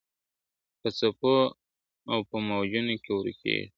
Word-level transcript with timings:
په 0.79 0.89
څپو 0.97 1.35
او 2.11 2.19
په 2.29 2.37
موجونو 2.47 2.95
کي 3.03 3.11
ورکیږي!. 3.13 3.65